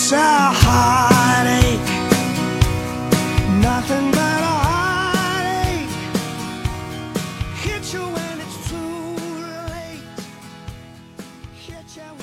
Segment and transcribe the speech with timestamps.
[0.00, 0.16] 听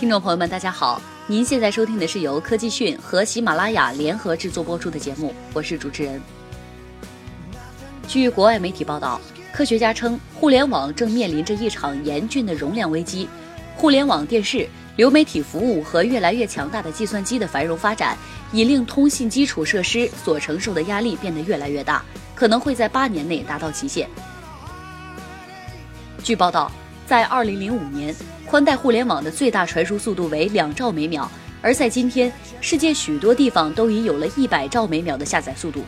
[0.09, 6.21] 众朋友们，大家好，您现在收听的是由科技讯和喜马拉雅联合制作播出的节目，我是主持人。
[8.07, 9.19] 据国外媒体报道，
[9.51, 13.27] 科学家称，互联网正面临着一场严峻的容量危机。
[13.75, 18.17] 互联网电视、流媒体服务和越来越强大的计算机的繁荣发展，
[18.51, 24.09] 已令通信基础设施所承受的压力变得越来越大，可能会在八年内达到极限。
[26.23, 26.71] 据报道，
[27.05, 31.29] 在2005年，宽带互联网的最大传输速度为两兆每秒，
[31.61, 35.83] 而在今天，世界许多地方都已有了一百兆每秒的下载速度。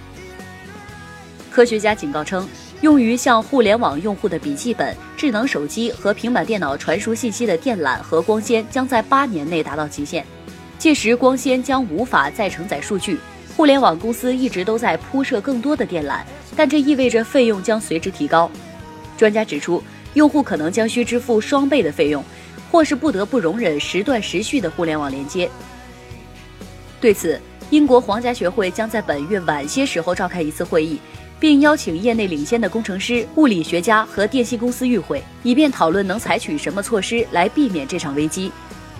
[1.49, 2.47] 科学家警告称，
[2.81, 10.23] 用于向互联网用户的笔记本、智能手机和平板电脑传输信息的电缆和光纤将在八年内达到极限，
[10.77, 13.19] 届时光纤将无法再承载数据。
[13.55, 16.19] 互联网公司一直都在铺设更多的电缆，
[16.55, 18.49] 但这意味着费用将随之提高。
[19.17, 19.83] 专家指出，
[20.13, 22.23] 用户可能将需支付双倍的费用，
[22.71, 25.49] 或是不得不容忍时断时续的互联网连接。
[27.01, 30.99] 对此，英国皇家学会将在本月晚些时候召开一次会议。
[31.39, 38.51] 并邀请业内领先的工程师、物理学家和电信公司与会，以便讨论能采取什么措施来避免这场危机。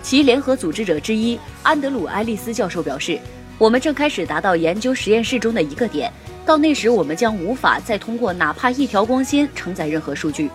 [0.02, 3.18] 其联合组织者之一安德鲁·埃利斯教授表示
[3.58, 6.12] ：“我们正开始达到研究实验室中的一个点，
[6.46, 10.48] 到那时我们将无法再通过哪怕一条光纤承载任何数据。”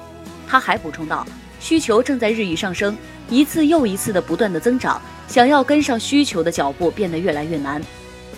[0.48, 1.28] 他还补充道
[1.60, 2.98] ：“需求正在日益上升，
[3.30, 7.82] 一次又一次的不断的增长，想要跟上需求的脚步变得越来越难。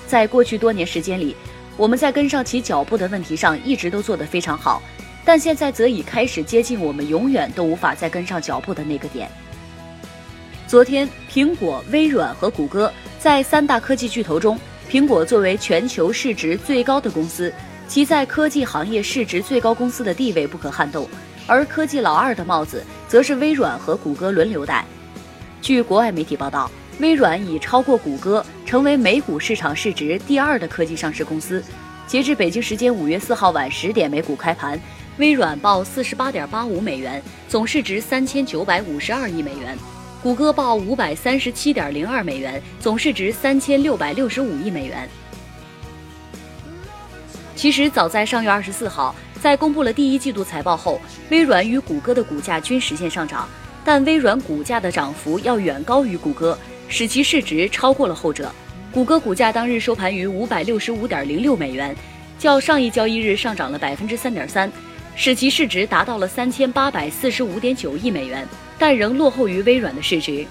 [0.08, 1.36] 在过去多年时间里。”
[1.78, 4.82] 我们在跟上其脚步的问题上一直都做得非常好，
[5.26, 9.30] 但现在则已开始接近我们永远都无法再跟上脚步的那个点。
[10.68, 14.58] 昨天，苹果、微软和谷歌在三大科技巨头中，
[14.90, 17.54] 苹果作为全球市值最高的公司，
[17.88, 21.08] 其在科技行业市值最高公司的地位不可撼动，
[21.46, 24.86] 而科技老二的帽子则是微软和谷歌轮流戴。
[25.62, 26.72] 据国外媒体报道。
[27.00, 31.62] 微软已超过谷歌，成为美股市场市值第二的科技上市公司。
[32.08, 34.80] 截至北京时间五月四号晚十点，美股开盘，
[35.18, 39.76] 微软报四十八点八五美元，总市值三千九百五十二亿美元；
[40.24, 45.10] 谷歌报五百三十七点零二美元，总市值三千六百六十五亿美元。
[47.58, 53.50] 其实，早在上月二十四号，在公布了第一季度财报后，微软与谷歌的股价均实现上涨，
[53.84, 56.58] 但微软股价的涨幅要远高于谷歌。
[56.88, 58.52] 使其市值超过了后者。
[58.92, 61.94] 谷歌股价当日收盘于五百六十五点零六美元，
[62.40, 64.72] 较上一交易日上涨了百分之三点三，
[65.16, 68.48] 使其市值达到了三千八百四十五点九亿美元，
[68.80, 70.46] 但仍落后于微软的市值。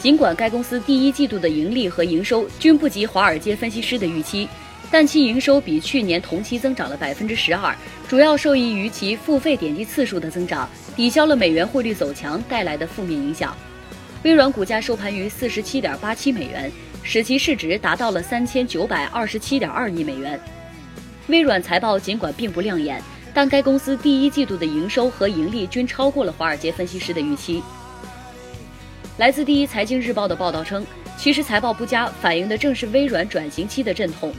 [0.00, 4.48] 尽管该公司第一季度的盈利和营收均不及华尔街分析师的预期，
[4.90, 7.72] 但其营收比去年同期增长了百分之十二，
[8.08, 13.56] 主要受益于其付费点击次数的增长，抵消了美元汇率走强带来的负面影响。
[14.24, 16.70] 微软股价收盘于四十七点八七美元，
[17.04, 20.38] 使其市值达到了三千九百二十七点二亿美元。
[21.28, 23.00] 微软财报尽管并不亮眼，
[23.32, 27.62] 但该公司第一季度的营收和盈利均超过了华尔街分析师的预期。
[29.18, 30.84] 来自第一财经日报的报道称，
[31.16, 34.32] 其实财报不佳反映的正是微软转型期的阵痛。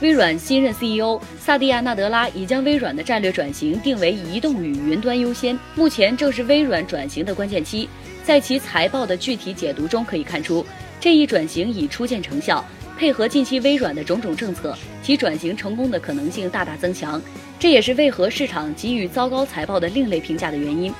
[0.00, 7.88] 微软新任 CEO 萨蒂亚·纳德拉已将微软的战略转型定为移动与云端优先，目前正是微软转型的关键期。
[8.30, 10.64] 在其财报的具体解读中可以看出，
[11.00, 12.64] 这一转型已初见成效。
[12.96, 17.20] 配合近期微软的种种政策，其转型成功的可能性大大增强。
[17.58, 20.94] 这也是为何市场给予糟糕财报的另类评价的原因。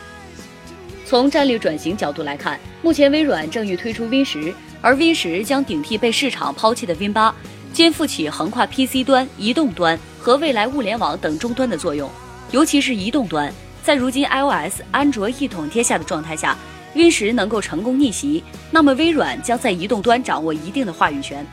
[1.06, 7.32] 从战略转型角度来看，目前微软正欲推出 Win 十，而 Win 十将顶替被市场抛弃的 Win 八，
[7.72, 12.10] 肩负起横跨 PC 端、移动端和未来物联网等终端的作用。
[12.50, 13.54] 尤其是移动端，
[13.84, 16.58] 在如今 iOS、安卓一统天下的状态下。
[16.94, 21.46] Win 十能够成功逆袭，那么微软将在移动端掌握一定的话语权。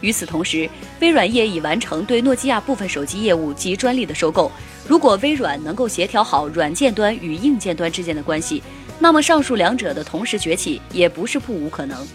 [0.00, 0.68] 与此同时，
[1.00, 4.52] 微软业已完成对诺基亚部分手机业务及专利的收购。
[4.86, 8.62] 如果微软能够协调好软件端与硬件端之间的关系，
[8.98, 12.06] 那么上述两者的同时崛起也不是不无可能。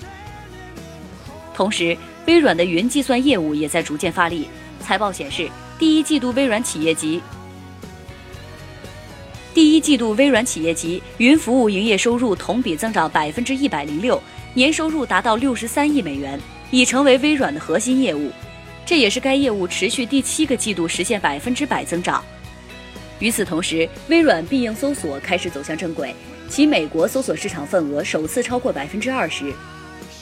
[1.54, 1.98] 同时，
[2.28, 4.48] 微软的云计算业务也在逐渐发力。
[4.80, 7.22] 财报显示，第一季度微软企业级。
[9.60, 14.18] 第一季度，微软企业级云服务营业收入同比增长百分之一百零六，
[14.54, 16.40] 年收入达到六十三亿美元，
[16.72, 18.32] 已成为微软的核心业务。
[18.86, 22.24] 这也是该业务持续第七个季度实现百分之百增长。
[23.20, 26.16] 与此同时，微软必应搜索开始走向正轨，
[26.48, 29.54] 其美国搜索市场份额首次超过百分之二十。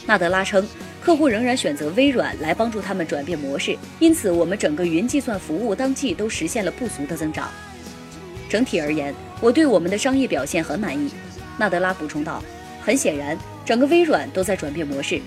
[0.07, 0.67] 纳德拉称。
[0.99, 7.49] 客户仍然选择微软来帮助他们转变模式，因此我们整个云计算服务当季都实现了不俗的增长。
[8.49, 11.11] 整体而言，我对我们的商业表现很满意。
[11.57, 12.43] 纳德拉补充道
[12.81, 15.19] ：“很显然，整个微软都在转变模式。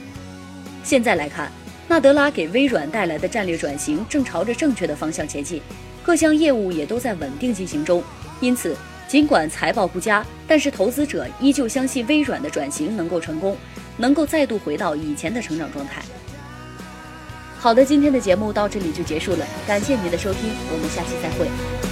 [0.83, 1.51] 现在来看，
[1.89, 5.61] 纳德拉给微软带来的战略转型正朝着正确的方向前进，
[6.03, 8.03] 各项业务也都在稳定进行中。
[8.41, 8.77] 因此，
[9.09, 13.57] 尽管财报不佳，但是投资者依旧相信微软的转型能够成功，
[13.97, 16.01] 能够再度回到以前的成长状态。”
[17.59, 21.90] 好的，今天的节目到这里就结束了，感谢您的收听，我们下期再会。